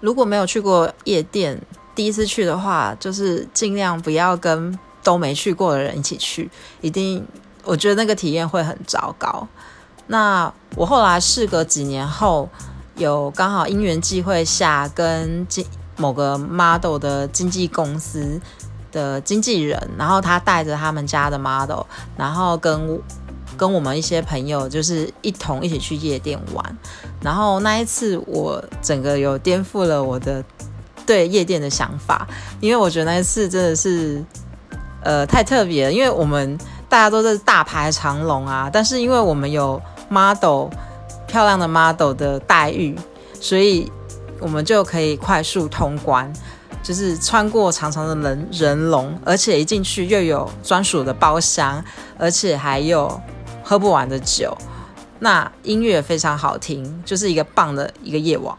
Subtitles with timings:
[0.00, 1.60] 如果没有去过夜店，
[1.94, 6.50] 第一次去的话，就是尽量不要跟都没去过的人一起去，
[6.80, 7.26] 一定
[7.64, 9.46] 我觉得那个体验会很糟糕。
[10.06, 12.48] 那我后来事隔几年后，
[12.96, 15.46] 有刚好因缘际会下跟
[15.96, 18.40] 某个 model 的经纪公司
[18.92, 21.82] 的经纪人，然后他带着他们家的 model，
[22.16, 23.00] 然后跟
[23.56, 26.78] 跟我们一些朋友就是一同一起去夜店玩。
[27.20, 30.42] 然后那一次我整个有颠覆了我的
[31.04, 32.26] 对夜店的想法，
[32.60, 34.24] 因为我觉得那一次真的是
[35.02, 36.56] 呃太特别了，因为我们
[36.88, 40.68] 大家都是大排长龙啊，但是因为我们有 model
[41.26, 42.96] 漂亮的 model 的待遇，
[43.40, 43.90] 所以
[44.40, 46.32] 我们就可以快速通关，
[46.82, 51.82] 就是穿过长长的人人龙，而且一进去又有专属的包厢，
[52.16, 53.20] 而且还有
[53.64, 54.56] 喝不完的酒。
[55.20, 58.56] 那音乐非常好听，就是一个棒的一个夜晚。